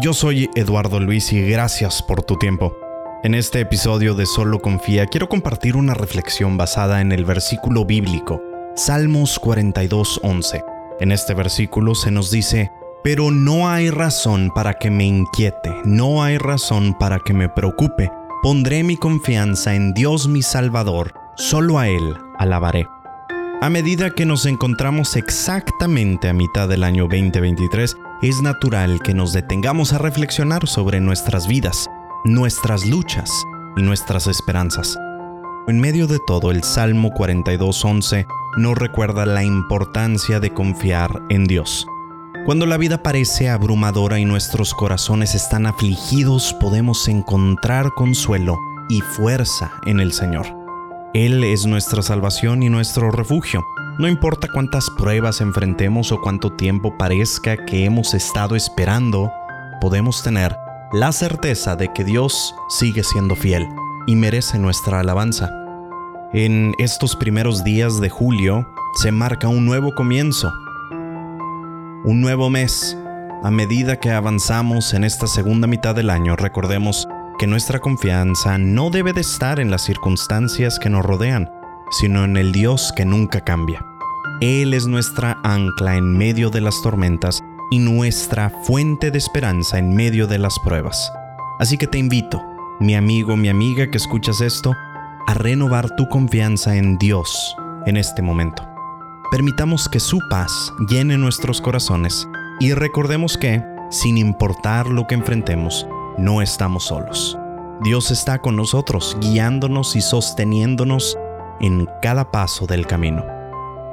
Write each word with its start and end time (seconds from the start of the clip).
Yo 0.00 0.14
soy 0.14 0.48
Eduardo 0.54 0.98
Luis 0.98 1.30
y 1.30 1.42
gracias 1.42 2.02
por 2.02 2.22
tu 2.22 2.36
tiempo. 2.36 2.74
En 3.22 3.34
este 3.34 3.60
episodio 3.60 4.14
de 4.14 4.24
Solo 4.24 4.58
Confía 4.60 5.04
quiero 5.06 5.28
compartir 5.28 5.76
una 5.76 5.92
reflexión 5.92 6.56
basada 6.56 7.02
en 7.02 7.12
el 7.12 7.26
versículo 7.26 7.84
bíblico, 7.84 8.42
Salmos 8.76 9.38
42.11. 9.38 10.64
En 11.00 11.12
este 11.12 11.34
versículo 11.34 11.94
se 11.94 12.10
nos 12.10 12.30
dice, 12.30 12.70
pero 13.04 13.30
no 13.30 13.68
hay 13.68 13.90
razón 13.90 14.50
para 14.54 14.72
que 14.72 14.90
me 14.90 15.04
inquiete, 15.04 15.70
no 15.84 16.22
hay 16.22 16.38
razón 16.38 16.96
para 16.98 17.18
que 17.18 17.34
me 17.34 17.50
preocupe. 17.50 18.10
Pondré 18.42 18.82
mi 18.82 18.96
confianza 18.96 19.74
en 19.74 19.92
Dios 19.92 20.28
mi 20.28 20.40
Salvador, 20.40 21.12
solo 21.36 21.78
a 21.78 21.88
Él 21.88 22.16
alabaré. 22.38 22.86
A 23.60 23.68
medida 23.68 24.08
que 24.08 24.24
nos 24.24 24.46
encontramos 24.46 25.16
exactamente 25.16 26.30
a 26.30 26.32
mitad 26.32 26.70
del 26.70 26.84
año 26.84 27.02
2023, 27.02 27.94
es 28.22 28.42
natural 28.42 29.00
que 29.02 29.14
nos 29.14 29.32
detengamos 29.32 29.94
a 29.94 29.98
reflexionar 29.98 30.68
sobre 30.68 31.00
nuestras 31.00 31.46
vidas, 31.46 31.88
nuestras 32.24 32.84
luchas 32.84 33.30
y 33.76 33.82
nuestras 33.82 34.26
esperanzas. 34.26 34.98
En 35.66 35.80
medio 35.80 36.06
de 36.06 36.18
todo, 36.26 36.50
el 36.50 36.62
Salmo 36.62 37.10
42.11 37.12 38.26
nos 38.58 38.76
recuerda 38.76 39.24
la 39.24 39.42
importancia 39.42 40.38
de 40.38 40.52
confiar 40.52 41.22
en 41.30 41.46
Dios. 41.46 41.86
Cuando 42.44 42.66
la 42.66 42.76
vida 42.76 43.02
parece 43.02 43.48
abrumadora 43.48 44.18
y 44.18 44.26
nuestros 44.26 44.74
corazones 44.74 45.34
están 45.34 45.66
afligidos, 45.66 46.52
podemos 46.54 47.08
encontrar 47.08 47.94
consuelo 47.94 48.58
y 48.90 49.00
fuerza 49.00 49.72
en 49.86 50.00
el 50.00 50.12
Señor. 50.12 50.46
Él 51.14 51.42
es 51.42 51.64
nuestra 51.64 52.02
salvación 52.02 52.62
y 52.62 52.68
nuestro 52.68 53.10
refugio. 53.10 53.64
No 54.00 54.08
importa 54.08 54.48
cuántas 54.48 54.88
pruebas 54.88 55.42
enfrentemos 55.42 56.10
o 56.10 56.22
cuánto 56.22 56.54
tiempo 56.54 56.96
parezca 56.96 57.66
que 57.66 57.84
hemos 57.84 58.14
estado 58.14 58.56
esperando, 58.56 59.30
podemos 59.78 60.22
tener 60.22 60.56
la 60.90 61.12
certeza 61.12 61.76
de 61.76 61.92
que 61.92 62.02
Dios 62.02 62.54
sigue 62.70 63.04
siendo 63.04 63.36
fiel 63.36 63.68
y 64.06 64.16
merece 64.16 64.58
nuestra 64.58 65.00
alabanza. 65.00 65.50
En 66.32 66.72
estos 66.78 67.14
primeros 67.14 67.62
días 67.62 68.00
de 68.00 68.08
julio 68.08 68.66
se 68.94 69.12
marca 69.12 69.48
un 69.48 69.66
nuevo 69.66 69.94
comienzo, 69.94 70.50
un 72.02 72.22
nuevo 72.22 72.48
mes. 72.48 72.96
A 73.42 73.50
medida 73.50 74.00
que 74.00 74.12
avanzamos 74.12 74.94
en 74.94 75.04
esta 75.04 75.26
segunda 75.26 75.66
mitad 75.66 75.94
del 75.94 76.08
año, 76.08 76.36
recordemos 76.36 77.06
que 77.38 77.46
nuestra 77.46 77.80
confianza 77.80 78.56
no 78.56 78.88
debe 78.88 79.12
de 79.12 79.20
estar 79.20 79.60
en 79.60 79.70
las 79.70 79.82
circunstancias 79.82 80.78
que 80.78 80.88
nos 80.88 81.04
rodean, 81.04 81.50
sino 81.90 82.24
en 82.24 82.38
el 82.38 82.52
Dios 82.52 82.94
que 82.96 83.04
nunca 83.04 83.42
cambia. 83.42 83.84
Él 84.40 84.72
es 84.72 84.86
nuestra 84.86 85.38
ancla 85.44 85.96
en 85.96 86.16
medio 86.16 86.48
de 86.48 86.62
las 86.62 86.80
tormentas 86.80 87.44
y 87.70 87.78
nuestra 87.78 88.48
fuente 88.64 89.10
de 89.10 89.18
esperanza 89.18 89.78
en 89.78 89.94
medio 89.94 90.26
de 90.26 90.38
las 90.38 90.58
pruebas. 90.60 91.12
Así 91.58 91.76
que 91.76 91.86
te 91.86 91.98
invito, 91.98 92.42
mi 92.80 92.94
amigo, 92.94 93.36
mi 93.36 93.50
amiga 93.50 93.90
que 93.90 93.98
escuchas 93.98 94.40
esto, 94.40 94.74
a 95.26 95.34
renovar 95.34 95.94
tu 95.94 96.08
confianza 96.08 96.74
en 96.74 96.96
Dios 96.96 97.54
en 97.84 97.98
este 97.98 98.22
momento. 98.22 98.66
Permitamos 99.30 99.90
que 99.90 100.00
su 100.00 100.18
paz 100.30 100.72
llene 100.88 101.18
nuestros 101.18 101.60
corazones 101.60 102.26
y 102.60 102.72
recordemos 102.72 103.36
que, 103.36 103.62
sin 103.90 104.16
importar 104.16 104.86
lo 104.86 105.06
que 105.06 105.16
enfrentemos, 105.16 105.86
no 106.16 106.40
estamos 106.40 106.84
solos. 106.84 107.38
Dios 107.82 108.10
está 108.10 108.38
con 108.38 108.56
nosotros, 108.56 109.18
guiándonos 109.20 109.96
y 109.96 110.00
sosteniéndonos 110.00 111.18
en 111.60 111.86
cada 112.00 112.30
paso 112.30 112.66
del 112.66 112.86
camino. 112.86 113.29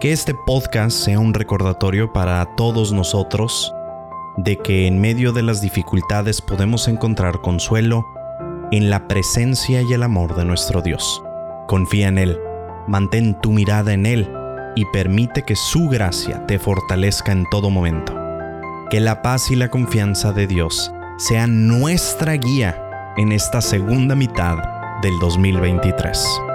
Que 0.00 0.12
este 0.12 0.34
podcast 0.34 0.94
sea 0.94 1.18
un 1.18 1.32
recordatorio 1.32 2.12
para 2.12 2.44
todos 2.54 2.92
nosotros 2.92 3.72
de 4.36 4.58
que 4.58 4.86
en 4.86 5.00
medio 5.00 5.32
de 5.32 5.42
las 5.42 5.62
dificultades 5.62 6.42
podemos 6.42 6.86
encontrar 6.86 7.40
consuelo 7.40 8.04
en 8.72 8.90
la 8.90 9.08
presencia 9.08 9.80
y 9.80 9.94
el 9.94 10.02
amor 10.02 10.36
de 10.36 10.44
nuestro 10.44 10.82
Dios. 10.82 11.22
Confía 11.66 12.08
en 12.08 12.18
Él, 12.18 12.38
mantén 12.86 13.40
tu 13.40 13.52
mirada 13.52 13.94
en 13.94 14.04
Él 14.04 14.30
y 14.74 14.84
permite 14.92 15.44
que 15.44 15.56
su 15.56 15.88
gracia 15.88 16.46
te 16.46 16.58
fortalezca 16.58 17.32
en 17.32 17.46
todo 17.50 17.70
momento. 17.70 18.14
Que 18.90 19.00
la 19.00 19.22
paz 19.22 19.50
y 19.50 19.56
la 19.56 19.70
confianza 19.70 20.30
de 20.32 20.46
Dios 20.46 20.92
sea 21.16 21.46
nuestra 21.46 22.34
guía 22.34 23.14
en 23.16 23.32
esta 23.32 23.62
segunda 23.62 24.14
mitad 24.14 24.58
del 25.00 25.18
2023. 25.20 26.45